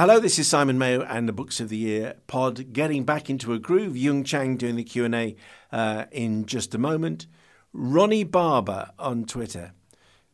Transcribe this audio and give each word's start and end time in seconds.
Hello, 0.00 0.20
this 0.20 0.38
is 0.38 0.46
Simon 0.46 0.78
Mayo 0.78 1.02
and 1.02 1.28
the 1.28 1.32
Books 1.32 1.58
of 1.58 1.70
the 1.70 1.76
Year 1.76 2.14
pod. 2.28 2.72
Getting 2.72 3.02
back 3.02 3.28
into 3.28 3.52
a 3.52 3.58
groove. 3.58 3.96
Jung 3.96 4.22
Chang 4.22 4.56
doing 4.56 4.76
the 4.76 4.84
Q 4.84 5.04
and 5.04 5.14
A 5.16 5.34
uh, 5.72 6.04
in 6.12 6.46
just 6.46 6.72
a 6.72 6.78
moment. 6.78 7.26
Ronnie 7.72 8.22
Barber 8.22 8.90
on 8.96 9.24
Twitter. 9.24 9.72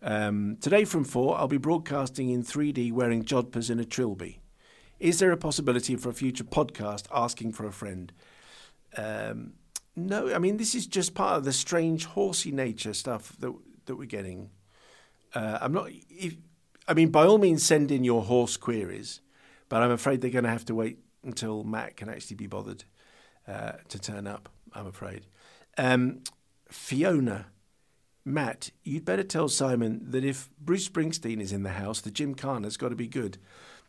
Um, 0.03 0.59
today 0.61 0.85
from 0.85 1.03
four, 1.03 1.39
I'll 1.39 1.49
be 1.49 1.57
broadcasting 1.57 2.29
in 2.29 2.43
3D 2.43 2.93
wearing 2.93 3.25
jodhpurs 3.25 3.71
and 3.71 3.81
a 3.81 3.87
trilby. 3.87 4.43
Is 5.01 5.19
there 5.19 5.33
a 5.33 5.37
possibility 5.39 5.97
for 5.97 6.11
a 6.11 6.13
future 6.13 6.45
podcast 6.45 7.07
asking 7.11 7.53
for 7.53 7.67
a 7.67 7.73
friend? 7.73 8.13
Um, 8.99 9.55
no, 9.97 10.31
I 10.35 10.39
mean 10.41 10.59
this 10.59 10.75
is 10.75 10.87
just 10.87 11.15
part 11.15 11.39
of 11.39 11.45
the 11.45 11.55
strange 11.55 12.05
horsey 12.05 12.53
nature 12.53 12.93
stuff 12.93 13.35
that 13.39 13.55
that 13.87 13.97
we're 13.97 14.05
getting. 14.05 14.51
Uh, 15.35 15.57
I'm 15.63 15.73
not. 15.73 15.89
If, 16.11 16.37
I 16.87 16.93
mean, 16.93 17.09
by 17.09 17.25
all 17.25 17.39
means, 17.39 17.63
send 17.63 17.91
in 17.91 18.05
your 18.05 18.25
horse 18.25 18.59
queries. 18.59 19.23
But 19.75 19.83
I'm 19.83 19.91
afraid 19.91 20.21
they're 20.21 20.31
going 20.31 20.45
to 20.45 20.51
have 20.51 20.65
to 20.67 20.75
wait 20.77 21.01
until 21.25 21.65
Matt 21.65 21.97
can 21.97 22.09
actually 22.09 22.37
be 22.37 22.47
bothered 22.47 22.85
uh, 23.49 23.73
to 23.89 23.99
turn 23.99 24.25
up, 24.25 24.49
I'm 24.73 24.87
afraid. 24.87 25.27
Um, 25.77 26.21
Fiona, 26.71 27.47
Matt, 28.25 28.71
you'd 28.85 29.05
better 29.05 29.25
tell 29.25 29.49
Simon 29.49 30.01
that 30.13 30.25
if 30.25 30.49
Bruce 30.61 30.89
Springsteen 30.89 31.41
is 31.41 31.51
in 31.51 31.65
the 31.65 31.71
house, 31.71 32.01
the 32.01 32.13
Jim 32.13 32.37
has 32.39 32.77
got 32.77 32.91
to 32.91 32.95
be 32.95 33.09
good. 33.09 33.39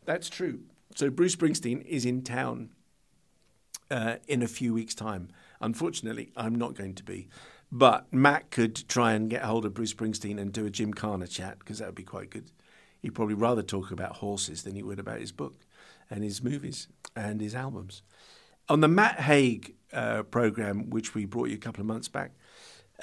That's 0.05 0.27
true. 0.27 0.61
So 0.95 1.11
Bruce 1.11 1.35
Springsteen 1.35 1.85
is 1.85 2.03
in 2.03 2.23
town 2.23 2.71
uh, 3.91 4.15
in 4.27 4.41
a 4.41 4.47
few 4.47 4.73
weeks' 4.73 4.95
time. 4.95 5.29
Unfortunately, 5.61 6.31
I'm 6.35 6.55
not 6.55 6.73
going 6.73 6.95
to 6.95 7.03
be. 7.03 7.27
But 7.71 8.11
Matt 8.11 8.49
could 8.49 8.89
try 8.89 9.13
and 9.13 9.29
get 9.29 9.43
hold 9.43 9.65
of 9.65 9.75
Bruce 9.75 9.93
Springsteen 9.93 10.39
and 10.39 10.51
do 10.51 10.65
a 10.65 10.71
Jim 10.71 10.95
Carner 10.95 11.29
chat 11.29 11.59
because 11.59 11.77
that 11.77 11.89
would 11.89 11.93
be 11.93 12.01
quite 12.01 12.31
good 12.31 12.49
he'd 13.05 13.13
probably 13.13 13.35
rather 13.35 13.61
talk 13.61 13.91
about 13.91 14.15
horses 14.15 14.63
than 14.63 14.73
he 14.73 14.81
would 14.81 14.97
about 14.97 15.19
his 15.19 15.31
book 15.31 15.53
and 16.09 16.23
his 16.23 16.43
movies 16.43 16.87
and 17.15 17.41
his 17.41 17.55
albums. 17.55 18.01
On 18.67 18.81
the 18.81 18.87
Matt 18.87 19.19
Haig 19.21 19.75
uh, 19.93 20.23
program, 20.23 20.89
which 20.89 21.13
we 21.13 21.25
brought 21.25 21.49
you 21.49 21.55
a 21.55 21.59
couple 21.59 21.81
of 21.81 21.87
months 21.87 22.07
back, 22.07 22.31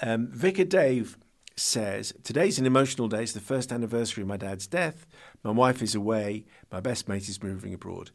um, 0.00 0.28
Vicar 0.28 0.64
Dave 0.64 1.18
says, 1.56 2.12
Today's 2.24 2.58
an 2.58 2.66
emotional 2.66 3.08
day. 3.08 3.22
It's 3.22 3.32
the 3.32 3.40
first 3.40 3.72
anniversary 3.72 4.22
of 4.22 4.28
my 4.28 4.36
dad's 4.36 4.66
death. 4.66 5.06
My 5.42 5.50
wife 5.50 5.82
is 5.82 5.94
away. 5.94 6.46
My 6.70 6.80
best 6.80 7.08
mate 7.08 7.28
is 7.28 7.42
moving 7.42 7.74
abroad. 7.74 8.10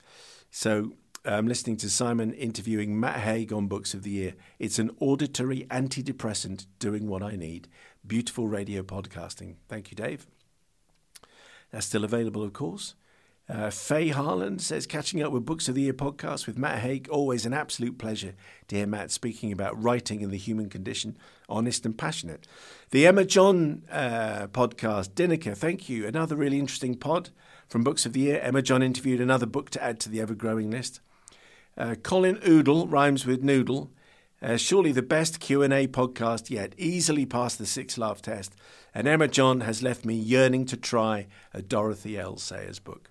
So 0.49 0.93
I'm 1.25 1.47
listening 1.47 1.77
to 1.77 1.89
Simon 1.89 2.33
interviewing 2.33 2.99
Matt 2.99 3.19
Haig 3.19 3.51
on 3.51 3.67
Books 3.67 3.93
of 3.93 4.03
the 4.03 4.11
Year. 4.11 4.35
It's 4.59 4.79
an 4.79 4.91
auditory 4.99 5.65
antidepressant 5.69 6.67
doing 6.79 7.07
what 7.07 7.21
I 7.21 7.35
need. 7.35 7.67
Beautiful 8.05 8.47
radio 8.47 8.81
podcasting. 8.81 9.55
Thank 9.67 9.91
you, 9.91 9.95
Dave. 9.95 10.25
That's 11.71 11.85
still 11.85 12.05
available, 12.05 12.43
of 12.43 12.53
course. 12.53 12.95
Uh, 13.49 13.69
Faye 13.69 14.09
Harland 14.09 14.61
says, 14.61 14.85
catching 14.85 15.23
up 15.23 15.31
with 15.31 15.45
Books 15.45 15.69
of 15.69 15.75
the 15.75 15.83
Year 15.83 15.93
podcast 15.93 16.47
with 16.47 16.57
Matt 16.57 16.79
Haig, 16.79 17.07
always 17.09 17.45
an 17.45 17.53
absolute 17.53 17.97
pleasure 17.97 18.33
to 18.67 18.75
hear 18.75 18.85
Matt 18.85 19.09
speaking 19.09 19.53
about 19.53 19.81
writing 19.81 20.21
and 20.21 20.31
the 20.31 20.37
human 20.37 20.69
condition, 20.69 21.17
honest 21.47 21.85
and 21.85 21.97
passionate. 21.97 22.45
The 22.91 23.07
Emma 23.07 23.23
John 23.23 23.83
uh, 23.89 24.47
podcast, 24.47 25.11
Dinnaker, 25.11 25.55
thank 25.55 25.87
you. 25.87 26.05
Another 26.05 26.35
really 26.35 26.59
interesting 26.59 26.95
pod 26.95 27.29
from 27.69 27.85
Books 27.85 28.05
of 28.05 28.11
the 28.11 28.19
Year. 28.19 28.41
Emma 28.41 28.61
John 28.61 28.83
interviewed 28.83 29.21
another 29.21 29.45
book 29.45 29.69
to 29.71 29.83
add 29.83 30.01
to 30.01 30.09
the 30.09 30.19
ever 30.19 30.35
growing 30.35 30.69
list. 30.69 30.99
Uh, 31.77 31.95
Colin 31.95 32.39
Oodle 32.45 32.85
rhymes 32.87 33.25
with 33.25 33.43
noodle. 33.43 33.91
Uh, 34.41 34.57
surely 34.57 34.91
the 34.91 35.01
best 35.01 35.39
Q&A 35.39 35.87
podcast 35.87 36.49
yet, 36.49 36.73
easily 36.77 37.25
passed 37.25 37.57
the 37.57 37.65
six 37.65 37.97
laugh 37.97 38.21
test, 38.21 38.53
and 38.93 39.07
Emma 39.07 39.27
John 39.27 39.61
has 39.61 39.81
left 39.81 40.05
me 40.05 40.15
yearning 40.15 40.65
to 40.65 40.77
try 40.77 41.27
a 41.53 41.61
Dorothy 41.61 42.19
L. 42.19 42.37
Sayers 42.37 42.79
book. 42.79 43.09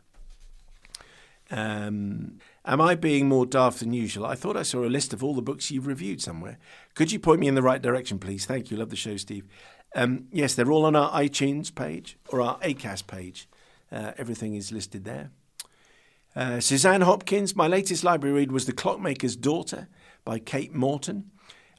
Um, 1.50 2.38
am 2.64 2.80
I 2.80 2.94
being 2.94 3.28
more 3.28 3.46
daft 3.46 3.80
than 3.80 3.92
usual? 3.92 4.26
I 4.26 4.34
thought 4.34 4.56
I 4.56 4.62
saw 4.62 4.84
a 4.84 4.86
list 4.86 5.12
of 5.12 5.22
all 5.22 5.34
the 5.34 5.42
books 5.42 5.70
you've 5.70 5.86
reviewed 5.86 6.20
somewhere. 6.20 6.58
Could 6.94 7.12
you 7.12 7.18
point 7.18 7.40
me 7.40 7.48
in 7.48 7.54
the 7.54 7.62
right 7.62 7.80
direction, 7.80 8.18
please? 8.18 8.46
Thank 8.46 8.70
you. 8.70 8.76
Love 8.76 8.90
the 8.90 8.96
show, 8.96 9.16
Steve. 9.16 9.46
Um, 9.94 10.26
yes, 10.32 10.54
they're 10.54 10.72
all 10.72 10.84
on 10.84 10.96
our 10.96 11.10
iTunes 11.12 11.74
page 11.74 12.18
or 12.28 12.40
our 12.40 12.58
ACAST 12.60 13.06
page. 13.06 13.48
Uh, 13.90 14.12
everything 14.18 14.54
is 14.54 14.72
listed 14.72 15.04
there. 15.04 15.30
Uh, 16.34 16.60
Suzanne 16.60 17.00
Hopkins, 17.00 17.56
my 17.56 17.66
latest 17.66 18.04
library 18.04 18.34
read 18.34 18.52
was 18.52 18.66
The 18.66 18.72
Clockmaker's 18.72 19.36
Daughter 19.36 19.88
by 20.24 20.38
Kate 20.38 20.74
Morton. 20.74 21.30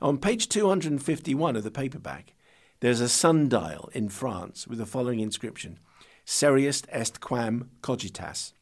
On 0.01 0.17
page 0.17 0.49
251 0.49 1.55
of 1.55 1.63
the 1.63 1.69
paperback, 1.69 2.33
there's 2.79 3.01
a 3.01 3.09
sundial 3.09 3.89
in 3.93 4.09
France 4.09 4.67
with 4.67 4.79
the 4.79 4.85
following 4.85 5.19
inscription 5.19 5.79
Serius 6.25 6.83
est 6.91 7.19
quam 7.21 7.69
cogitas, 7.81 8.53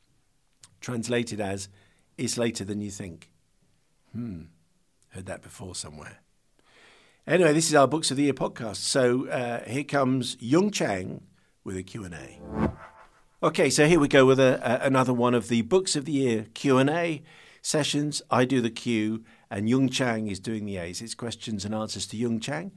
translated 0.82 1.40
as 1.40 1.70
Is 2.18 2.38
later 2.38 2.64
than 2.64 2.82
you 2.82 2.92
think. 2.92 3.30
Hmm, 4.12 4.44
heard 5.10 5.26
that 5.26 5.42
before 5.42 5.76
somewhere. 5.76 6.20
Anyway, 7.28 7.54
this 7.54 7.68
is 7.68 7.76
our 7.76 7.88
Books 7.88 8.12
of 8.12 8.18
the 8.18 8.24
Year 8.24 8.34
podcast. 8.34 8.78
So 8.78 9.28
uh, 9.28 9.64
here 9.68 9.84
comes 9.84 10.38
Jung 10.40 10.72
Chang 10.72 11.24
with 11.64 11.76
a 11.76 11.84
Q&A. 11.84 12.40
Okay, 13.44 13.70
so 13.70 13.88
here 13.88 14.00
we 14.00 14.08
go 14.08 14.26
with 14.26 14.40
a, 14.40 14.80
another 14.86 15.14
one 15.14 15.34
of 15.34 15.48
the 15.48 15.64
Books 15.64 15.96
of 15.96 16.06
the 16.06 16.12
Year 16.12 16.46
Q&A 16.54 17.24
sessions. 17.62 18.22
I 18.30 18.46
do 18.46 18.62
the 18.62 18.70
Q 18.70 19.24
and 19.50 19.70
Jung 19.70 19.90
Chang 19.90 20.28
is 20.28 20.40
doing 20.40 20.66
the 20.66 20.78
A's. 20.78 21.02
It's 21.02 21.16
questions 21.16 21.66
and 21.66 21.74
answers 21.74 22.06
to 22.08 22.18
Jung 22.18 22.40
Chang, 22.40 22.72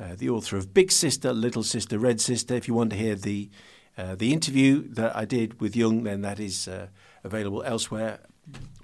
uh, 0.00 0.14
the 0.16 0.30
author 0.30 0.56
of 0.56 0.72
Big 0.72 0.90
Sister, 0.90 1.32
Little 1.32 1.62
Sister, 1.62 1.98
Red 1.98 2.20
Sister. 2.20 2.54
If 2.54 2.66
you 2.68 2.74
want 2.74 2.90
to 2.90 2.96
hear 2.96 3.14
the 3.14 3.50
uh, 3.98 4.14
the 4.14 4.32
interview 4.32 4.88
that 4.94 5.14
I 5.14 5.26
did 5.26 5.60
with 5.60 5.76
Jung, 5.76 6.04
then 6.04 6.22
that 6.22 6.40
is 6.40 6.66
uh, 6.66 6.86
available 7.24 7.62
elsewhere, 7.62 8.20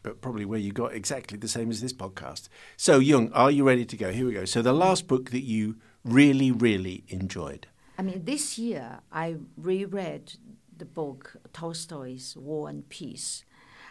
but 0.03 0.21
probably 0.21 0.45
where 0.45 0.59
you 0.59 0.73
got 0.73 0.95
exactly 0.95 1.39
the 1.39 1.49
same 1.49 1.71
as 1.71 1.81
this 1.81 1.93
podcast. 1.93 2.49
So, 2.77 2.99
Jung, 2.99 3.33
are 3.33 3.51
you 3.51 3.65
ready 3.65 3.85
to 3.85 3.97
go? 3.97 4.13
Here 4.13 4.27
we 4.27 4.33
go. 4.33 4.45
So, 4.45 4.63
the 4.63 4.73
last 4.73 5.07
book 5.07 5.31
that 5.31 5.45
you 5.45 5.77
really, 6.05 6.51
really 6.51 7.05
enjoyed. 7.09 7.67
I 7.99 8.03
mean, 8.03 8.25
this 8.25 8.59
year 8.59 9.01
I 9.13 9.37
reread 9.57 10.35
the 10.77 10.85
book 10.85 11.37
Tolstoy's 11.53 12.37
War 12.37 12.69
and 12.69 12.89
Peace 12.89 13.45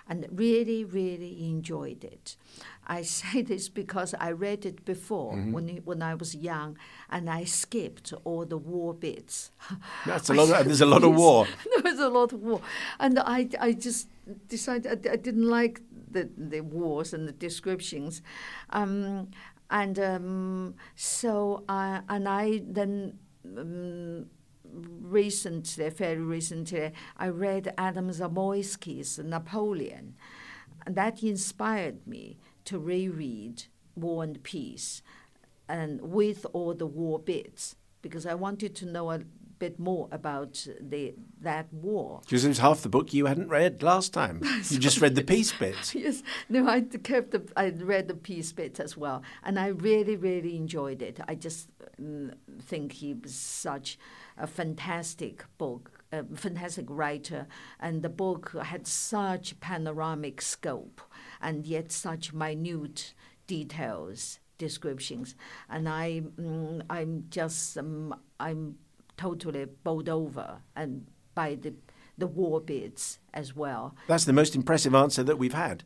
and 0.10 0.26
really, 0.32 0.84
really 0.84 1.50
enjoyed 1.50 2.04
it. 2.04 2.38
I 2.88 3.02
say 3.04 3.42
this 3.42 3.70
because 3.70 4.14
I 4.14 4.32
read 4.32 4.66
it 4.66 4.86
before 4.86 5.34
mm-hmm. 5.34 5.52
when 5.52 5.68
when 5.84 6.02
I 6.02 6.16
was 6.16 6.36
young, 6.36 6.78
and 7.10 7.30
I 7.30 7.44
skipped 7.44 8.14
all 8.24 8.46
the 8.46 8.58
war 8.58 8.94
bits. 8.94 9.52
That's 10.06 10.30
a 10.32 10.34
lot. 10.34 10.50
Of, 10.50 10.66
there's 10.66 10.82
a 10.82 10.86
lot 10.86 11.04
of 11.04 11.16
war. 11.16 11.48
there 11.76 11.92
was 11.92 12.00
a 12.00 12.10
lot 12.10 12.34
of 12.34 12.42
war, 12.42 12.62
and 13.00 13.20
I 13.20 13.50
I 13.60 13.74
just 13.74 14.08
decided 14.48 15.08
I, 15.08 15.14
I 15.14 15.16
didn't 15.16 15.48
like 15.50 15.82
the 16.10 16.30
the 16.38 16.62
wars 16.62 17.14
and 17.14 17.28
the 17.28 17.32
descriptions, 17.32 18.22
um, 18.72 19.30
and 19.70 20.00
um, 20.00 20.76
so 20.96 21.64
I 21.70 22.02
and 22.10 22.28
I 22.28 22.62
then. 22.66 23.20
Um, 23.58 24.28
recently, 24.70 25.90
fairly 25.90 26.22
recently, 26.22 26.92
I 27.18 27.30
read 27.30 27.74
Adam 27.78 28.10
Zamoyski's 28.10 29.18
Napoleon. 29.18 30.16
And 30.86 30.96
that 30.96 31.24
inspired 31.24 32.06
me 32.06 32.38
to 32.66 32.78
reread 32.80 33.64
War 33.96 34.24
and 34.24 34.42
Peace 34.44 35.02
and 35.68 36.02
with 36.02 36.46
all 36.54 36.74
the 36.74 36.86
war 36.86 37.20
bits 37.20 37.76
because 38.02 38.26
I 38.26 38.36
wanted 38.36 38.76
to 38.76 38.86
know 38.86 39.12
a 39.12 39.22
bit 39.60 39.80
more 39.80 40.08
about 40.12 40.68
the 40.80 41.16
that 41.42 41.72
war. 41.74 42.22
Because 42.24 42.46
it 42.46 42.50
was 42.50 42.60
half 42.60 42.82
the 42.82 42.90
book 42.90 43.14
you 43.14 43.26
hadn't 43.26 43.50
read 43.50 43.84
last 43.84 44.14
time. 44.14 44.42
You 44.70 44.80
just 44.80 45.02
read 45.02 45.16
the 45.16 45.24
peace 45.24 45.52
bits. 45.54 45.96
yes, 45.96 46.24
no, 46.50 46.68
I 46.68 46.82
kept 46.82 47.32
the, 47.32 47.44
I 47.56 47.70
read 47.70 48.08
the 48.08 48.16
peace 48.16 48.52
bit 48.52 48.80
as 48.80 48.98
well, 48.98 49.24
and 49.44 49.58
I 49.60 49.68
really, 49.68 50.16
really 50.16 50.56
enjoyed 50.58 51.02
it. 51.02 51.20
I 51.28 51.36
just 51.36 51.70
mm, 52.02 52.34
think 52.62 52.94
he 52.94 53.14
was 53.14 53.34
such 53.34 53.98
a 54.38 54.48
fantastic 54.48 55.46
book, 55.58 56.04
a 56.12 56.24
fantastic 56.36 56.86
writer, 56.90 57.48
and 57.80 58.02
the 58.02 58.10
book 58.10 58.54
had 58.62 58.88
such 58.88 59.60
panoramic 59.60 60.42
scope, 60.42 61.02
and 61.42 61.66
yet 61.66 61.92
such 61.92 62.34
minute 62.34 63.14
details, 63.48 64.40
descriptions, 64.58 65.36
and 65.70 65.88
I, 65.88 66.24
mm, 66.40 66.82
I'm 66.90 67.26
just, 67.30 67.78
um, 67.78 68.14
I'm 68.40 68.76
totally 69.18 69.66
bowled 69.84 70.10
over 70.10 70.62
and 70.76 71.06
by 71.36 71.56
the 71.56 71.74
the 72.18 72.28
war 72.28 72.60
bits 72.60 73.20
as 73.34 73.56
well. 73.56 73.96
That's 74.08 74.26
the 74.26 74.34
most 74.34 74.56
impressive 74.56 74.96
answer 74.96 75.24
that 75.24 75.38
we've 75.38 75.54
had. 75.54 75.84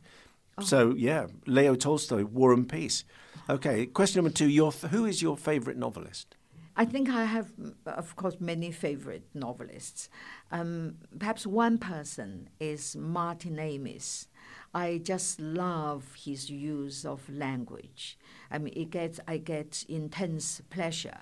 Oh. 0.56 0.62
So 0.62 0.94
yeah, 0.96 1.26
Leo 1.46 1.74
Tolstoy, 1.74 2.24
War 2.24 2.52
and 2.52 2.68
Peace. 2.68 3.04
Okay, 3.50 3.86
question 3.86 4.22
number 4.22 4.34
two: 4.34 4.48
Your 4.48 4.70
who 4.70 5.04
is 5.04 5.20
your 5.20 5.36
favourite 5.36 5.78
novelist? 5.78 6.36
I 6.74 6.86
think 6.86 7.10
I 7.10 7.24
have, 7.24 7.52
of 7.84 8.16
course, 8.16 8.36
many 8.40 8.72
favorite 8.72 9.24
novelists. 9.34 10.08
Um, 10.50 10.94
perhaps 11.18 11.46
one 11.46 11.76
person 11.76 12.48
is 12.58 12.96
Martin 12.96 13.58
Amis. 13.58 14.28
I 14.72 15.02
just 15.04 15.38
love 15.38 16.14
his 16.24 16.48
use 16.48 17.04
of 17.04 17.28
language. 17.28 18.18
I 18.50 18.56
mean, 18.56 18.72
it 18.74 18.88
gets, 18.88 19.20
I 19.28 19.36
get 19.36 19.84
intense 19.86 20.62
pleasure 20.70 21.18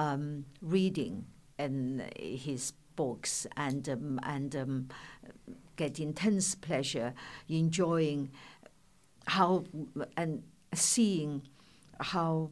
um, 0.00 0.46
reading 0.62 1.26
in 1.58 2.10
his 2.18 2.72
books 2.96 3.46
and 3.56 3.88
um, 3.88 4.18
and 4.22 4.56
um, 4.56 4.88
get 5.76 6.00
intense 6.00 6.54
pleasure 6.54 7.12
enjoying 7.48 8.30
how 9.26 9.64
and 10.16 10.42
seeing 10.74 11.42
how 12.00 12.50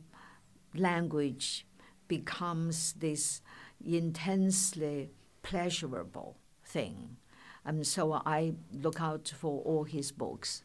language 0.74 1.66
becomes 2.06 2.92
this 2.94 3.40
intensely 3.84 5.10
pleasurable 5.42 6.36
thing. 6.64 7.16
And 7.64 7.86
so 7.86 8.12
I 8.12 8.54
look 8.72 9.00
out 9.00 9.32
for 9.40 9.62
all 9.62 9.84
his 9.84 10.12
books. 10.12 10.64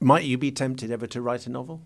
Might 0.00 0.24
you 0.24 0.38
be 0.38 0.50
tempted 0.50 0.90
ever 0.90 1.06
to 1.08 1.20
write 1.20 1.46
a 1.46 1.50
novel? 1.50 1.82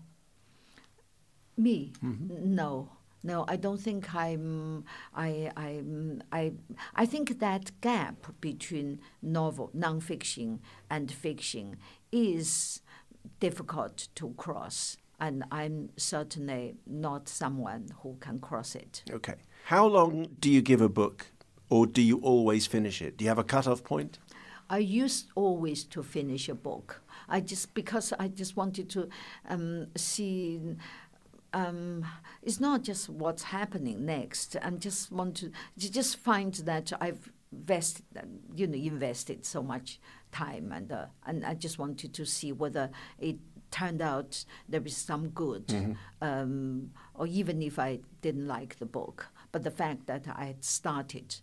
Me? 1.57 1.91
N- 2.03 2.55
No. 2.55 2.89
No, 3.23 3.45
I 3.47 3.57
don't 3.57 3.79
think 3.79 4.15
I'm. 4.15 4.85
I 5.13 5.51
I 5.57 5.83
I 6.31 6.53
I 6.95 7.05
think 7.05 7.39
that 7.39 7.71
gap 7.81 8.27
between 8.39 8.99
novel, 9.21 9.71
nonfiction, 9.75 10.59
and 10.89 11.11
fiction 11.11 11.77
is 12.11 12.81
difficult 13.39 14.07
to 14.15 14.33
cross, 14.37 14.97
and 15.19 15.43
I'm 15.51 15.89
certainly 15.97 16.75
not 16.87 17.27
someone 17.27 17.89
who 18.03 18.15
can 18.19 18.39
cross 18.39 18.75
it. 18.75 19.03
Okay. 19.11 19.35
How 19.65 19.85
long 19.85 20.29
do 20.39 20.49
you 20.49 20.61
give 20.61 20.81
a 20.81 20.89
book, 20.89 21.27
or 21.69 21.85
do 21.85 22.01
you 22.01 22.19
always 22.19 22.67
finish 22.67 23.01
it? 23.01 23.17
Do 23.17 23.25
you 23.25 23.29
have 23.29 23.37
a 23.37 23.43
cut-off 23.43 23.83
point? 23.83 24.17
I 24.69 24.77
used 24.77 25.27
always 25.35 25.83
to 25.85 26.03
finish 26.03 26.47
a 26.47 26.55
book. 26.55 27.01
I 27.27 27.41
just 27.41 27.73
because 27.73 28.13
I 28.17 28.29
just 28.29 28.55
wanted 28.55 28.89
to 28.91 29.09
um, 29.49 29.87
see. 29.95 30.59
Um, 31.53 32.05
it's 32.43 32.59
not 32.59 32.83
just 32.83 33.09
what's 33.09 33.43
happening 33.43 34.05
next. 34.05 34.55
I 34.61 34.69
just 34.71 35.11
want 35.11 35.37
to 35.37 35.51
just 35.77 36.17
find 36.17 36.53
that 36.53 36.91
I've 37.01 37.31
vested, 37.51 38.05
you 38.55 38.67
know, 38.67 38.77
invested 38.77 39.45
so 39.45 39.63
much 39.63 39.99
time, 40.31 40.71
and 40.71 40.91
uh, 40.91 41.05
and 41.25 41.45
I 41.45 41.55
just 41.55 41.79
wanted 41.79 42.13
to 42.13 42.25
see 42.25 42.51
whether 42.51 42.91
it 43.17 43.37
turned 43.71 44.01
out 44.01 44.45
there 44.67 44.81
is 44.85 44.97
some 44.97 45.29
good, 45.29 45.97
um, 46.21 46.91
or 47.13 47.27
even 47.27 47.61
if 47.61 47.77
I 47.79 47.99
didn't 48.21 48.47
like 48.47 48.79
the 48.79 48.85
book. 48.85 49.27
But 49.51 49.63
the 49.63 49.71
fact 49.71 50.07
that 50.07 50.25
I 50.35 50.45
had 50.45 50.63
started 50.63 51.35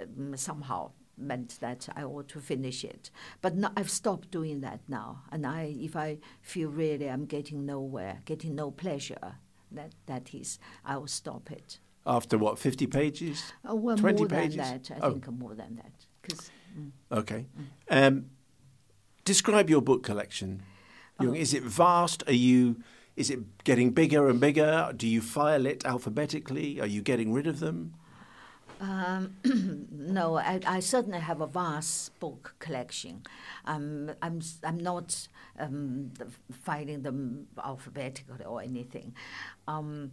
um, 0.00 0.36
somehow 0.36 0.92
meant 1.16 1.58
that 1.60 1.88
I 1.96 2.04
ought 2.04 2.28
to 2.28 2.40
finish 2.40 2.84
it. 2.84 3.10
But 3.42 3.56
no, 3.56 3.70
I've 3.76 3.90
stopped 3.90 4.30
doing 4.30 4.60
that 4.60 4.80
now. 4.88 5.22
And 5.32 5.46
I, 5.46 5.74
if 5.78 5.96
I 5.96 6.18
feel 6.40 6.68
really 6.68 7.10
I'm 7.10 7.26
getting 7.26 7.66
nowhere, 7.66 8.20
getting 8.24 8.54
no 8.54 8.70
pleasure, 8.70 9.34
that 9.72 9.92
that 10.06 10.34
is, 10.34 10.58
I 10.84 10.96
will 10.96 11.06
stop 11.06 11.50
it. 11.50 11.80
After 12.06 12.38
what, 12.38 12.58
50 12.58 12.86
pages? 12.86 13.52
Oh, 13.64 13.74
well, 13.74 13.96
20 13.96 14.18
more 14.22 14.28
pages? 14.28 14.56
than 14.56 14.82
that. 14.82 14.90
I 14.90 15.06
Oh. 15.06 15.12
think 15.12 15.30
more 15.32 15.54
than 15.54 15.76
that. 15.76 16.06
'Cause, 16.22 16.50
mm. 16.78 16.90
Okay. 17.12 17.46
Um, 17.90 18.30
describe 19.24 19.68
your 19.68 19.82
book 19.82 20.02
collection. 20.02 20.62
Jung. 21.20 21.34
Is 21.36 21.52
it 21.52 21.62
vast? 21.64 22.22
Are 22.26 22.32
you? 22.32 22.82
Is 23.16 23.30
it 23.30 23.64
getting 23.64 23.90
bigger 23.90 24.28
and 24.30 24.38
bigger? 24.40 24.92
Do 24.96 25.06
you 25.08 25.20
file 25.20 25.66
it 25.66 25.84
alphabetically? 25.84 26.80
Are 26.80 26.86
you 26.86 27.02
getting 27.02 27.32
rid 27.32 27.46
of 27.48 27.58
them? 27.58 27.94
Um, 28.80 29.34
no, 29.90 30.36
I, 30.36 30.60
I 30.66 30.80
certainly 30.80 31.18
have 31.18 31.40
a 31.40 31.46
vast 31.46 32.18
book 32.20 32.54
collection. 32.60 33.22
Um, 33.64 34.12
I'm 34.22 34.40
I'm 34.62 34.78
not 34.78 35.26
um, 35.58 36.12
filing 36.62 37.02
them 37.02 37.48
alphabetically 37.64 38.44
or 38.44 38.62
anything. 38.62 39.14
Um, 39.66 40.12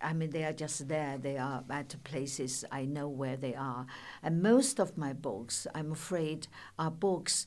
I 0.00 0.12
mean, 0.12 0.30
they 0.30 0.44
are 0.44 0.52
just 0.52 0.86
there. 0.88 1.18
They 1.18 1.38
are 1.38 1.64
at 1.70 1.96
places 2.04 2.64
I 2.70 2.84
know 2.84 3.08
where 3.08 3.36
they 3.36 3.54
are. 3.54 3.86
And 4.22 4.42
most 4.42 4.78
of 4.78 4.96
my 4.96 5.12
books, 5.12 5.66
I'm 5.74 5.90
afraid, 5.92 6.46
are 6.78 6.90
books 6.90 7.46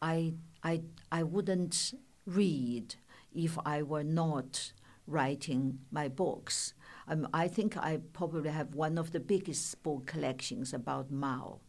I 0.00 0.34
I 0.62 0.82
I 1.10 1.22
wouldn't 1.24 1.94
read 2.26 2.94
if 3.34 3.58
I 3.66 3.82
were 3.82 4.04
not 4.04 4.72
writing 5.06 5.80
my 5.90 6.08
books. 6.08 6.74
Um, 7.08 7.28
I 7.32 7.48
think 7.48 7.76
I 7.76 8.00
probably 8.12 8.50
have 8.50 8.74
one 8.74 8.98
of 8.98 9.12
the 9.12 9.20
biggest 9.20 9.82
book 9.82 10.06
collections 10.06 10.72
about 10.72 11.10
Mao 11.10 11.60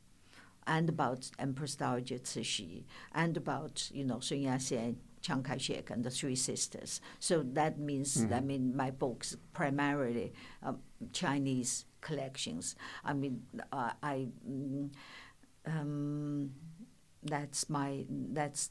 and 0.65 0.89
about 0.89 1.29
Empress 1.37 1.75
Dowager 1.75 2.19
Cixi 2.19 2.85
and 3.13 3.37
about, 3.37 3.89
you 3.93 4.03
know, 4.03 4.19
Sun 4.19 4.41
Yat-sen, 4.41 4.97
Chiang 5.21 5.43
Kai-shek 5.43 5.89
and 5.89 6.03
the 6.03 6.09
Three 6.09 6.35
Sisters. 6.35 7.01
So 7.19 7.43
that 7.53 7.77
means, 7.77 8.25
I 8.31 8.39
mean, 8.39 8.75
my 8.75 8.91
books 8.91 9.37
primarily 9.53 10.33
um, 10.63 10.79
Chinese 11.13 11.85
collections. 12.01 12.75
I 13.03 13.13
mean, 13.13 13.43
uh, 13.71 13.91
I... 14.01 14.27
mm, 14.49 14.89
um, 15.67 16.51
that's 17.27 17.69
my 17.71 18.05
that's 18.09 18.69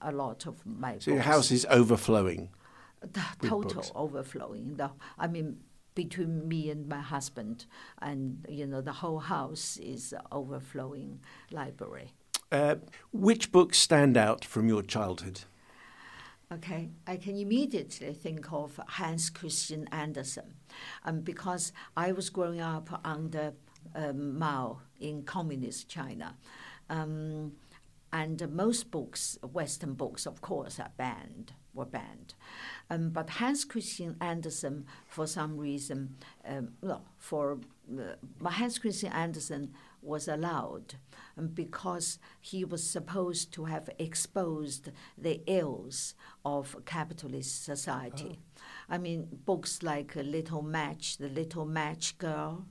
a 0.00 0.12
lot 0.12 0.46
of 0.46 0.64
my 0.64 0.96
So 1.00 1.10
your 1.10 1.22
house 1.22 1.50
is 1.50 1.66
overflowing. 1.68 2.50
The 3.00 3.20
total 3.42 3.74
books. 3.74 3.92
overflowing. 3.94 4.76
The, 4.76 4.90
I 5.18 5.26
mean, 5.26 5.58
between 5.96 6.46
me 6.46 6.70
and 6.70 6.86
my 6.86 7.00
husband, 7.00 7.66
and 8.00 8.46
you 8.48 8.68
know, 8.68 8.80
the 8.80 8.92
whole 8.92 9.18
house 9.18 9.78
is 9.78 10.14
overflowing 10.30 11.18
library. 11.50 12.12
Uh, 12.52 12.76
which 13.12 13.50
books 13.50 13.78
stand 13.78 14.16
out 14.16 14.44
from 14.44 14.68
your 14.68 14.82
childhood? 14.82 15.40
Okay, 16.52 16.90
I 17.08 17.16
can 17.16 17.36
immediately 17.36 18.12
think 18.12 18.52
of 18.52 18.78
Hans 18.86 19.30
Christian 19.30 19.88
Andersen, 19.90 20.54
um, 21.04 21.22
because 21.22 21.72
I 21.96 22.12
was 22.12 22.30
growing 22.30 22.60
up 22.60 23.00
under 23.04 23.54
um, 23.96 24.38
Mao 24.38 24.82
in 25.00 25.24
communist 25.24 25.88
China. 25.88 26.36
Um, 26.88 27.54
and 28.12 28.48
most 28.52 28.92
books, 28.92 29.36
Western 29.42 29.94
books, 29.94 30.24
of 30.24 30.40
course, 30.40 30.78
are 30.78 30.92
banned, 30.96 31.52
were 31.76 31.84
banned. 31.84 32.34
Um, 32.90 33.10
but 33.10 33.30
Hans 33.30 33.64
Christian 33.64 34.16
Andersen, 34.20 34.86
for 35.06 35.26
some 35.26 35.56
reason, 35.56 36.16
um, 36.44 36.70
well, 36.80 37.04
for 37.18 37.58
uh, 37.90 38.14
but 38.40 38.54
Hans 38.54 38.78
Christian 38.78 39.12
Andersen 39.12 39.72
was 40.02 40.28
allowed 40.28 40.94
um, 41.36 41.48
because 41.48 42.18
he 42.40 42.64
was 42.64 42.88
supposed 42.88 43.52
to 43.52 43.64
have 43.64 43.90
exposed 43.98 44.90
the 45.18 45.42
ills 45.46 46.14
of 46.44 46.76
capitalist 46.84 47.64
society. 47.64 48.38
I 48.88 48.98
mean, 48.98 49.28
books 49.44 49.82
like 49.82 50.16
uh, 50.16 50.20
Little 50.20 50.62
Match, 50.62 51.18
The 51.18 51.28
Little 51.28 51.66
Match 51.66 52.18
Girl, 52.18 52.66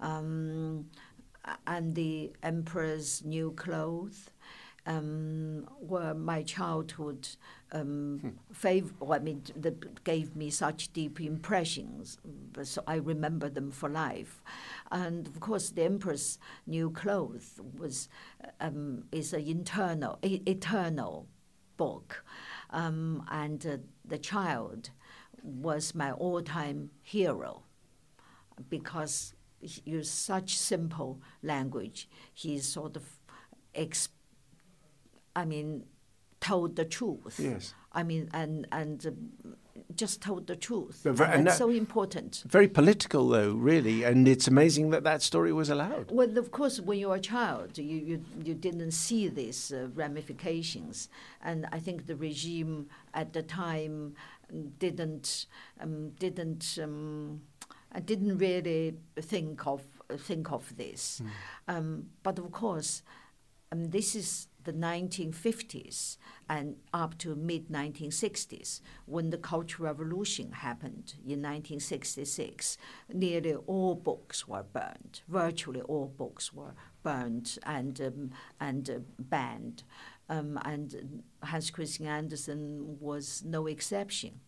um, 0.00 0.86
and 1.66 1.94
The 1.94 2.32
Emperor's 2.42 3.24
New 3.24 3.52
Clothes. 3.52 4.30
Um, 4.88 5.68
were 5.80 6.14
my 6.14 6.44
childhood 6.44 7.26
um, 7.72 8.38
fav- 8.54 8.92
well, 9.00 9.14
I 9.14 9.22
mean, 9.22 9.42
that 9.56 10.04
gave 10.04 10.36
me 10.36 10.50
such 10.50 10.92
deep 10.92 11.20
impressions. 11.20 12.18
So 12.62 12.82
I 12.86 12.96
remember 12.96 13.48
them 13.48 13.70
for 13.70 13.88
life. 13.88 14.42
And 14.90 15.26
of 15.26 15.40
course, 15.40 15.70
the 15.70 15.82
Empress' 15.84 16.38
New 16.66 16.90
Clothes 16.90 17.60
was 17.76 18.08
um, 18.60 19.04
is 19.12 19.32
an 19.32 19.46
internal, 19.46 20.18
e- 20.22 20.42
eternal 20.46 21.26
book, 21.76 22.24
um, 22.70 23.24
and 23.30 23.66
uh, 23.66 23.76
the 24.04 24.18
child 24.18 24.90
was 25.42 25.94
my 25.94 26.12
all-time 26.12 26.90
hero 27.02 27.62
because 28.68 29.34
he 29.60 29.82
used 29.84 30.10
such 30.12 30.56
simple 30.56 31.20
language. 31.42 32.08
He 32.32 32.58
sort 32.58 32.96
of, 32.96 33.04
ex- 33.74 34.08
I 35.34 35.44
mean, 35.44 35.84
told 36.46 36.76
the 36.76 36.84
truth. 36.84 37.36
Yes. 37.38 37.74
I 37.92 38.02
mean, 38.02 38.28
and 38.32 38.66
and 38.70 39.06
uh, 39.06 39.10
just 39.94 40.20
told 40.20 40.46
the 40.46 40.56
truth. 40.56 41.00
But 41.04 41.14
ver- 41.14 41.24
and 41.24 41.46
that's 41.46 41.58
so 41.58 41.70
important. 41.70 42.44
Very 42.46 42.68
political, 42.68 43.28
though, 43.28 43.52
really, 43.52 44.04
and 44.08 44.28
it's 44.28 44.48
amazing 44.48 44.90
that 44.90 45.04
that 45.04 45.22
story 45.22 45.52
was 45.52 45.68
allowed. 45.70 46.10
Well, 46.10 46.38
of 46.38 46.50
course, 46.50 46.80
when 46.80 46.98
you're 46.98 47.16
a 47.16 47.20
child, 47.20 47.78
you, 47.78 47.98
you, 48.10 48.24
you 48.44 48.54
didn't 48.54 48.92
see 48.92 49.28
these 49.28 49.72
uh, 49.72 49.88
ramifications. 49.94 51.08
And 51.40 51.66
I 51.72 51.78
think 51.78 52.06
the 52.06 52.16
regime 52.16 52.86
at 53.12 53.32
the 53.32 53.42
time 53.42 54.14
didn't, 54.78 55.46
um, 55.80 56.10
didn't, 56.18 56.78
um, 56.82 57.40
uh, 57.94 58.00
didn't 58.04 58.38
really 58.38 58.94
think 59.20 59.66
of, 59.66 59.82
think 60.18 60.52
of 60.52 60.76
this. 60.76 61.22
Um, 61.68 62.10
but 62.22 62.38
of 62.38 62.50
course, 62.50 63.02
um, 63.72 63.90
this 63.90 64.14
is 64.14 64.48
the 64.66 64.72
1950s 64.72 66.18
and 66.48 66.76
up 66.92 67.16
to 67.18 67.34
mid 67.34 67.68
1960s 67.68 68.80
when 69.06 69.30
the 69.30 69.38
Cultural 69.38 69.86
Revolution 69.86 70.52
happened 70.52 71.14
in 71.24 71.40
1966. 71.40 72.76
Nearly 73.12 73.54
all 73.54 73.94
books 73.94 74.46
were 74.46 74.64
burned. 74.64 75.22
Virtually 75.28 75.80
all 75.80 76.06
books 76.06 76.52
were 76.52 76.74
burned 77.02 77.58
and 77.62 78.00
um, 78.00 78.30
and 78.60 78.90
uh, 78.90 78.98
banned. 79.18 79.84
Um, 80.28 80.58
and 80.64 81.22
Hans 81.42 81.70
Christian 81.70 82.06
Andersen 82.06 82.98
was 83.00 83.42
no 83.46 83.66
exception. 83.66 84.40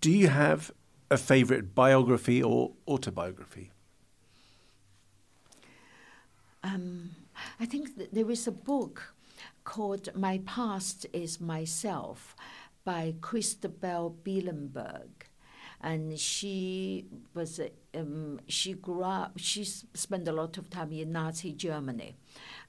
Do 0.00 0.10
you 0.10 0.28
have 0.28 0.70
a 1.10 1.16
favourite 1.16 1.74
biography 1.74 2.42
or 2.42 2.72
autobiography? 2.86 3.72
Um, 6.62 7.10
I 7.60 7.66
think 7.66 7.96
th- 7.96 8.10
there 8.12 8.30
is 8.30 8.46
a 8.46 8.52
book 8.52 9.14
called 9.66 10.08
My 10.14 10.38
Past 10.46 11.06
is 11.12 11.40
Myself 11.40 12.36
by 12.84 13.14
Christabel 13.20 14.16
Bielenberg. 14.22 15.26
And 15.80 16.18
she 16.18 17.06
was, 17.34 17.60
um, 17.92 18.40
she 18.46 18.72
grew 18.74 19.02
up, 19.02 19.32
she 19.36 19.64
spent 19.64 20.28
a 20.28 20.32
lot 20.32 20.56
of 20.56 20.70
time 20.70 20.92
in 20.92 21.12
Nazi 21.12 21.52
Germany. 21.52 22.16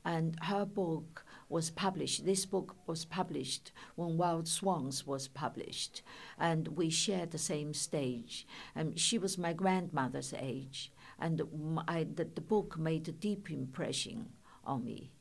And 0.04 0.38
her 0.42 0.66
book 0.66 1.24
was 1.50 1.70
published, 1.70 2.26
this 2.26 2.46
book 2.46 2.76
was 2.88 3.06
published 3.06 3.72
when 3.96 4.18
Wild 4.18 4.48
Swans 4.48 5.06
was 5.06 5.28
published. 5.28 6.02
And 6.38 6.68
we 6.70 6.90
shared 6.90 7.32
the 7.32 7.38
same 7.38 7.74
stage. 7.76 8.48
Um, 8.76 8.96
she 8.96 9.20
was 9.20 9.38
my 9.38 9.54
grandmother's 9.54 10.34
age. 10.38 10.92
And 11.20 11.44
I, 11.88 12.06
the, 12.06 12.26
the 12.26 12.42
book 12.42 12.78
made 12.78 13.08
a 13.08 13.12
deep 13.12 13.52
impression 13.52 14.30
on 14.66 14.84
me. 14.84 15.12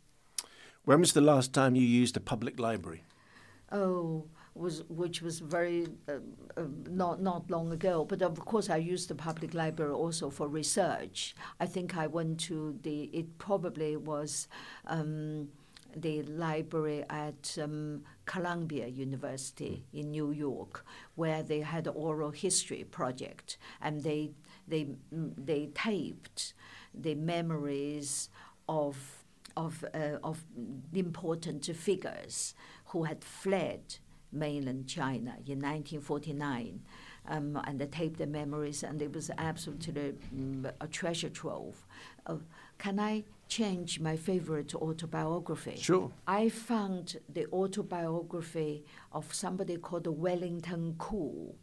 When 0.86 1.00
was 1.00 1.14
the 1.14 1.20
last 1.20 1.52
time 1.52 1.74
you 1.74 1.82
used 1.82 2.16
a 2.16 2.20
public 2.20 2.60
library? 2.60 3.02
Oh, 3.72 4.26
was 4.54 4.84
which 4.88 5.20
was 5.20 5.40
very 5.40 5.88
uh, 6.08 6.12
uh, 6.56 6.62
not 6.88 7.20
not 7.20 7.50
long 7.50 7.72
ago. 7.72 8.04
But 8.04 8.22
of 8.22 8.38
course, 8.44 8.70
I 8.70 8.76
used 8.76 9.08
the 9.08 9.16
public 9.16 9.52
library 9.52 9.92
also 9.92 10.30
for 10.30 10.46
research. 10.46 11.34
I 11.58 11.66
think 11.66 11.96
I 11.96 12.06
went 12.06 12.38
to 12.42 12.78
the. 12.82 13.10
It 13.12 13.36
probably 13.38 13.96
was. 13.96 14.46
Um, 14.86 15.48
the 15.98 16.22
library 16.24 17.04
at 17.08 17.56
um, 17.62 18.02
Columbia 18.26 18.86
University 18.86 19.82
in 19.94 20.10
New 20.10 20.30
York, 20.30 20.84
where 21.14 21.42
they 21.42 21.60
had 21.60 21.86
an 21.86 21.94
oral 21.96 22.32
history 22.32 22.84
project, 22.84 23.56
and 23.80 24.02
they 24.02 24.32
they 24.68 24.84
mm, 25.12 25.32
they 25.36 25.70
taped 25.74 26.52
the 26.94 27.14
memories 27.14 28.28
of 28.68 29.15
of 29.56 29.84
uh, 29.94 30.18
of 30.22 30.44
important 30.92 31.64
figures 31.76 32.54
who 32.86 33.04
had 33.04 33.24
fled 33.24 33.96
mainland 34.32 34.86
China 34.86 35.36
in 35.46 35.60
1949, 35.60 36.80
um, 37.28 37.60
and 37.64 37.78
they 37.80 37.86
taped 37.86 38.18
their 38.18 38.26
memories, 38.26 38.82
and 38.82 39.00
it 39.00 39.12
was 39.12 39.30
absolutely 39.38 40.14
mm, 40.34 40.70
a 40.80 40.86
treasure 40.86 41.30
trove. 41.30 41.86
Uh, 42.26 42.36
can 42.78 43.00
I 43.00 43.24
change 43.48 44.00
my 44.00 44.16
favorite 44.16 44.74
autobiography? 44.74 45.76
Sure. 45.76 46.10
I 46.26 46.48
found 46.48 47.16
the 47.32 47.46
autobiography 47.52 48.84
of 49.12 49.32
somebody 49.32 49.76
called 49.76 50.06
Wellington 50.06 50.96
Koo. 50.98 51.54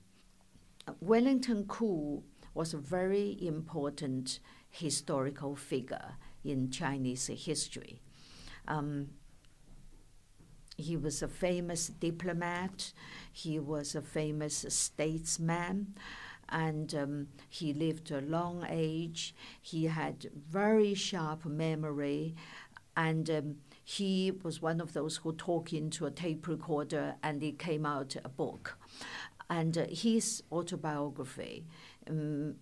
Uh, 0.88 0.94
Wellington 1.00 1.66
Koo 1.66 2.24
was 2.54 2.74
a 2.74 2.78
very 2.78 3.38
important 3.42 4.40
historical 4.70 5.56
figure 5.56 6.16
in 6.44 6.70
Chinese 6.70 7.28
history. 7.28 8.02
Um, 8.68 9.10
he 10.78 10.98
was 10.98 11.22
a 11.22 11.28
famous 11.28 11.88
diplomat, 11.88 12.94
he 13.32 13.60
was 13.60 13.96
a 13.96 14.02
famous 14.02 14.66
statesman, 14.70 15.96
and 16.50 16.94
um, 16.96 17.28
he 17.50 17.74
lived 17.74 18.12
a 18.12 18.22
long 18.22 18.66
age. 18.70 19.36
He 19.62 19.86
had 19.86 20.30
very 20.50 20.94
sharp 20.94 21.46
memory, 21.46 22.36
and 22.96 23.30
um, 23.30 23.56
he 23.84 24.32
was 24.32 24.62
one 24.62 24.80
of 24.80 24.94
those 24.94 25.18
who 25.18 25.34
talk 25.34 25.74
into 25.74 26.06
a 26.06 26.12
tape 26.12 26.48
recorder 26.48 27.16
and 27.22 27.44
it 27.44 27.60
came 27.60 27.86
out 27.86 28.16
a 28.24 28.30
book. 28.30 28.78
And 29.50 29.78
uh, 29.78 29.86
his 29.90 30.42
autobiography, 30.52 31.66
um, 32.10 32.56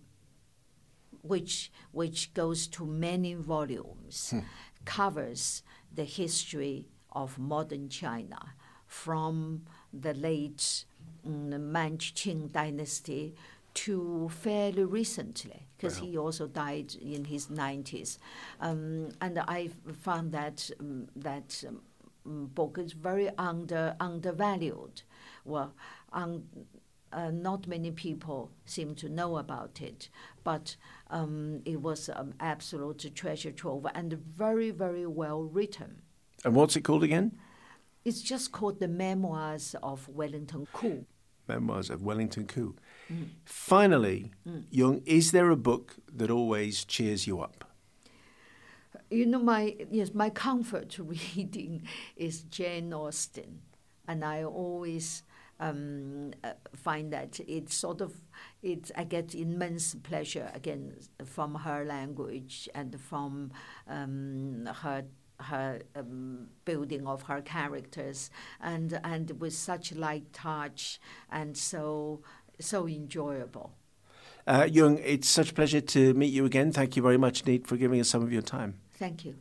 which 1.22 1.70
which 1.92 2.34
goes 2.34 2.66
to 2.68 2.84
many 2.86 3.34
volumes, 3.34 4.34
covers 4.84 5.62
the 5.94 6.04
history 6.04 6.88
of 7.12 7.38
modern 7.38 7.88
China 7.88 8.54
from 8.86 9.62
the 9.92 10.14
late 10.14 10.84
mm, 11.26 11.60
Manchu 11.60 12.48
dynasty 12.48 13.34
to 13.74 14.28
fairly 14.28 14.84
recently, 14.84 15.66
because 15.76 15.96
he 15.98 16.18
also 16.18 16.46
died 16.46 16.94
in 16.96 17.24
his 17.24 17.46
90s. 17.46 18.18
Um, 18.60 19.08
and 19.20 19.38
I 19.38 19.70
found 20.02 20.32
that 20.32 20.70
um, 20.78 21.08
that 21.16 21.64
um, 21.66 21.80
book 22.54 22.78
is 22.78 22.92
very 22.92 23.30
under 23.38 23.96
undervalued. 23.98 25.02
Well, 25.44 25.72
un, 26.12 26.44
uh, 27.12 27.30
not 27.30 27.66
many 27.66 27.90
people 27.90 28.50
seem 28.64 28.94
to 28.96 29.08
know 29.08 29.36
about 29.36 29.80
it, 29.80 30.08
but 30.44 30.76
um, 31.10 31.60
it 31.64 31.80
was 31.80 32.08
an 32.08 32.34
absolute 32.40 33.10
treasure 33.14 33.52
trove 33.52 33.86
and 33.94 34.12
very, 34.12 34.70
very 34.70 35.06
well 35.06 35.42
written. 35.42 36.02
And 36.44 36.54
what's 36.54 36.76
it 36.76 36.82
called 36.82 37.04
again? 37.04 37.38
It's 38.04 38.20
just 38.20 38.50
called 38.50 38.80
The 38.80 38.88
Memoirs 38.88 39.76
of 39.82 40.08
Wellington 40.08 40.66
Koo. 40.72 41.04
Memoirs 41.46 41.90
of 41.90 42.02
Wellington 42.02 42.46
Koo. 42.46 42.74
Finally, 43.44 44.32
Jung, 44.70 45.02
is 45.04 45.32
there 45.32 45.50
a 45.50 45.56
book 45.56 45.96
that 46.12 46.30
always 46.30 46.84
cheers 46.84 47.26
you 47.26 47.40
up? 47.40 47.64
You 49.10 49.26
know, 49.26 49.40
my 49.40 49.76
yes, 49.90 50.14
my 50.14 50.30
comfort 50.30 50.98
reading 51.36 51.82
is 52.16 52.42
Jane 52.42 52.92
Austen, 52.94 53.60
and 54.08 54.24
I 54.24 54.44
always 54.44 55.22
um, 55.62 56.32
uh, 56.42 56.52
find 56.74 57.12
that 57.12 57.40
it's 57.46 57.74
sort 57.74 58.00
of 58.00 58.12
it. 58.62 58.90
I 58.96 59.04
get 59.04 59.34
immense 59.34 59.94
pleasure 59.94 60.50
again 60.54 60.96
from 61.24 61.54
her 61.54 61.84
language 61.84 62.68
and 62.74 63.00
from 63.00 63.52
um, 63.88 64.68
her 64.82 65.04
her 65.40 65.80
um, 65.96 66.48
building 66.64 67.06
of 67.06 67.22
her 67.22 67.40
characters, 67.40 68.30
and 68.60 69.00
and 69.04 69.40
with 69.40 69.54
such 69.54 69.92
light 69.92 70.32
touch 70.32 71.00
and 71.30 71.56
so 71.56 72.22
so 72.60 72.88
enjoyable. 72.88 73.72
Uh, 74.44 74.68
Jung, 74.68 74.98
it's 74.98 75.28
such 75.28 75.52
a 75.52 75.54
pleasure 75.54 75.80
to 75.80 76.14
meet 76.14 76.32
you 76.32 76.44
again. 76.44 76.72
Thank 76.72 76.96
you 76.96 77.02
very 77.02 77.16
much, 77.16 77.46
Neat, 77.46 77.68
for 77.68 77.76
giving 77.76 78.00
us 78.00 78.08
some 78.08 78.22
of 78.22 78.32
your 78.32 78.42
time. 78.42 78.80
Thank 78.94 79.24
you. 79.24 79.36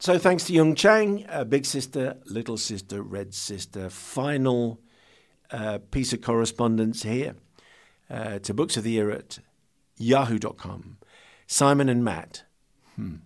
So 0.00 0.18
thanks 0.18 0.44
to 0.44 0.52
Jung 0.52 0.74
Chang, 0.74 1.26
uh, 1.28 1.44
Big 1.44 1.64
Sister, 1.64 2.16
Little 2.24 2.56
Sister, 2.56 3.02
Red 3.02 3.34
Sister. 3.34 3.88
Final 3.88 4.80
uh, 5.50 5.78
piece 5.90 6.12
of 6.12 6.20
correspondence 6.20 7.02
here 7.02 7.36
uh, 8.10 8.38
to 8.40 8.54
Books 8.54 8.76
of 8.76 8.84
the 8.84 8.90
Year 8.90 9.10
at 9.10 9.38
yahoo.com. 9.96 10.98
Simon 11.46 11.88
and 11.88 12.04
Matt. 12.04 12.44
Hmm. 12.96 13.16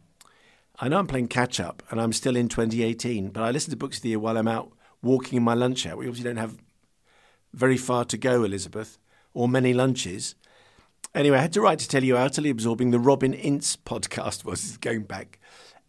I 0.78 0.88
know 0.88 0.98
I'm 0.98 1.06
playing 1.06 1.28
catch 1.28 1.60
up 1.60 1.82
and 1.90 2.00
I'm 2.00 2.12
still 2.12 2.36
in 2.36 2.48
2018, 2.48 3.30
but 3.30 3.42
I 3.42 3.50
listen 3.50 3.70
to 3.70 3.76
Books 3.76 3.98
of 3.98 4.02
the 4.02 4.10
Year 4.10 4.18
while 4.18 4.36
I'm 4.36 4.48
out 4.48 4.72
walking 5.02 5.36
in 5.36 5.42
my 5.42 5.54
lunch 5.54 5.86
hour. 5.86 5.96
We 5.96 6.06
obviously 6.06 6.28
don't 6.30 6.38
have 6.38 6.58
very 7.52 7.76
far 7.76 8.04
to 8.06 8.16
go, 8.16 8.44
Elizabeth, 8.44 8.98
or 9.34 9.48
many 9.48 9.74
lunches. 9.74 10.34
Anyway, 11.14 11.36
I 11.36 11.42
had 11.42 11.52
to 11.52 11.60
write 11.60 11.78
to 11.80 11.88
tell 11.88 12.02
you 12.02 12.16
how 12.16 12.24
utterly 12.24 12.50
absorbing 12.50 12.90
the 12.90 12.98
Robin 12.98 13.34
Ince 13.34 13.76
podcast 13.76 14.44
was 14.44 14.64
It's 14.64 14.76
going 14.76 15.02
back 15.02 15.38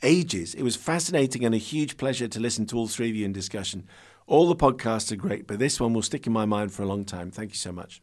ages. 0.04 0.54
It 0.54 0.64
was 0.64 0.76
fascinating 0.76 1.46
and 1.46 1.56
a 1.56 1.60
huge 1.60 1.98
pleasure 1.98 2.28
to 2.28 2.40
listen 2.40 2.66
to 2.68 2.78
all 2.78 2.88
three 2.88 3.10
of 3.10 3.16
you 3.16 3.26
in 3.26 3.34
discussion. 3.34 3.88
All 4.28 4.48
the 4.48 4.56
podcasts 4.56 5.12
are 5.12 5.18
great, 5.18 5.48
but 5.48 5.60
this 5.60 5.80
one 5.80 5.94
will 5.94 6.02
stick 6.02 6.26
in 6.28 6.34
my 6.34 6.46
mind 6.46 6.72
for 6.72 6.84
a 6.84 6.88
long 6.88 7.06
time. 7.06 7.32
Thank 7.32 7.52
you 7.52 7.58
so 7.58 7.72
much. 7.72 8.02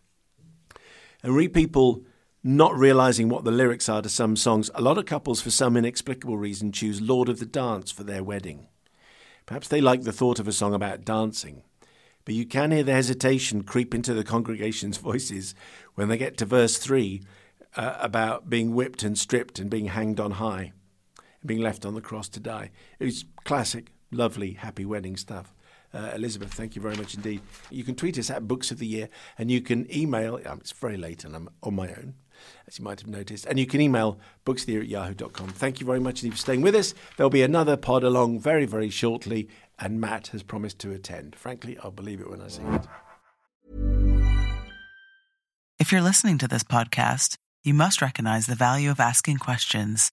And 1.23 1.35
read 1.35 1.53
people 1.53 2.05
not 2.43 2.75
realizing 2.75 3.29
what 3.29 3.45
the 3.45 3.51
lyrics 3.51 3.89
are 3.89 4.03
to 4.03 4.09
some 4.09 4.37
songs, 4.37 4.71
a 4.75 4.81
lot 4.81 4.99
of 4.99 5.05
couples, 5.05 5.43
for 5.43 5.51
some 5.51 5.77
inexplicable 5.77 6.39
reason, 6.39 6.73
choose 6.73 7.01
Lord 7.01 7.29
of 7.29 7.39
the 7.39 7.47
Dance 7.47 7.91
for 7.91 8.03
their 8.03 8.25
wedding. 8.25 8.69
Perhaps 9.45 9.69
they 9.69 9.81
like 9.81 10.03
the 10.03 10.13
thought 10.13 10.39
of 10.39 10.49
a 10.49 10.53
song 10.53 10.73
about 10.73 11.05
dancing, 11.05 11.63
but 12.25 12.35
you 12.35 12.47
can 12.47 12.71
hear 12.71 12.83
the 12.83 12.93
hesitation 12.93 13.63
creep 13.63 13.95
into 13.95 14.15
the 14.15 14.25
congregation's 14.25 14.97
voices 14.99 15.55
when 15.95 16.09
they 16.09 16.17
get 16.17 16.39
to 16.39 16.47
verse 16.47 16.79
3 16.79 17.23
uh, 17.77 17.97
about 18.01 18.49
being 18.49 18.75
whipped 18.75 19.03
and 19.03 19.19
stripped 19.19 19.59
and 19.59 19.69
being 19.69 19.87
hanged 19.87 20.21
on 20.21 20.33
high 20.33 20.73
and 21.19 21.49
being 21.49 21.61
left 21.61 21.85
on 21.85 21.95
the 21.95 22.01
cross 22.01 22.29
to 22.31 22.41
die. 22.41 22.71
It's 22.99 23.25
classic, 23.45 23.93
lovely, 24.11 24.53
happy 24.53 24.85
wedding 24.85 25.17
stuff. 25.17 25.55
Uh, 25.93 26.11
Elizabeth, 26.15 26.53
thank 26.53 26.77
you 26.77 26.83
very 26.83 26.97
much 26.97 27.15
indeed. 27.15 27.41
You 27.71 27.83
can 27.83 27.95
tweet 27.95 28.19
us 28.19 28.31
at 28.31 28.47
Books 28.47 28.71
of 28.71 28.79
the 28.79 28.87
Year 28.87 29.09
and 29.39 29.51
you 29.51 29.61
can 29.61 29.93
email, 29.95 30.41
um, 30.47 30.59
it's 30.61 30.73
very 30.73 30.97
late 30.97 31.25
and 31.25 31.35
I'm 31.35 31.49
on 31.63 31.75
my 31.75 31.89
own, 31.89 32.15
as 32.69 32.79
you 32.79 32.85
might 32.85 33.01
have 33.01 33.09
noticed, 33.09 33.45
and 33.47 33.59
you 33.59 33.67
can 33.67 33.81
email 33.81 34.19
bookstheory 34.47 34.83
at 34.83 34.89
yahoo.com. 34.89 35.49
Thank 35.49 35.81
you 35.81 35.87
very 35.87 36.01
much 36.01 36.23
indeed 36.23 36.37
for 36.37 36.41
staying 36.41 36.63
with 36.63 36.77
us. 36.77 36.95
There'll 37.17 37.31
be 37.31 37.43
another 37.43 37.77
pod 37.77 38.05
along 38.05 38.39
very, 38.39 38.67
very 38.67 38.91
shortly, 38.91 39.49
and 39.79 40.01
Matt 40.01 40.29
has 40.29 40.43
promised 40.43 40.79
to 40.81 40.93
attend. 40.93 41.35
Frankly, 41.35 41.77
I'll 41.83 41.91
believe 41.91 42.21
it 42.21 42.31
when 42.31 42.41
I 42.41 42.49
see 42.49 42.63
it. 42.63 42.87
If 45.81 45.91
you're 45.91 46.03
listening 46.03 46.39
to 46.39 46.47
this 46.47 46.63
podcast, 46.63 47.37
you 47.65 47.75
must 47.75 48.01
recognize 48.01 48.47
the 48.47 48.55
value 48.55 48.91
of 48.91 49.01
asking 49.01 49.39
questions. 49.39 50.11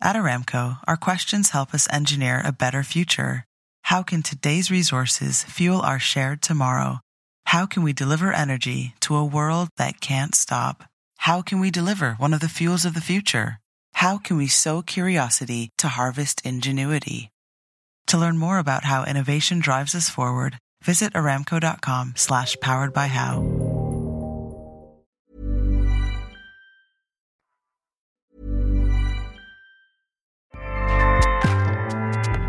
At 0.00 0.14
Aramco, 0.14 0.78
our 0.86 0.96
questions 0.96 1.50
help 1.50 1.74
us 1.74 1.88
engineer 1.90 2.40
a 2.44 2.52
better 2.52 2.84
future. 2.84 3.47
How 3.88 4.02
can 4.02 4.22
today's 4.22 4.70
resources 4.70 5.44
fuel 5.44 5.80
our 5.80 5.98
shared 5.98 6.42
tomorrow? 6.42 7.00
How 7.46 7.64
can 7.64 7.82
we 7.82 7.94
deliver 7.94 8.34
energy 8.34 8.92
to 9.00 9.16
a 9.16 9.24
world 9.24 9.70
that 9.78 10.02
can't 10.02 10.34
stop? 10.34 10.84
How 11.16 11.40
can 11.40 11.58
we 11.58 11.70
deliver 11.70 12.12
one 12.18 12.34
of 12.34 12.40
the 12.40 12.50
fuels 12.50 12.84
of 12.84 12.92
the 12.92 13.00
future? 13.00 13.58
How 13.94 14.18
can 14.18 14.36
we 14.36 14.46
sow 14.46 14.82
curiosity 14.82 15.70
to 15.78 15.88
harvest 15.88 16.42
ingenuity? 16.44 17.30
To 18.08 18.18
learn 18.18 18.36
more 18.36 18.58
about 18.58 18.84
how 18.84 19.06
innovation 19.06 19.58
drives 19.58 19.94
us 19.94 20.10
forward, 20.10 20.58
visit 20.84 21.14
aramco.com 21.14 22.12
slash 22.14 22.60
powered 22.60 22.92
by 22.92 23.06
how. 23.06 23.67